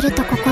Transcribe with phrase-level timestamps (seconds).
[0.00, 0.49] するとこ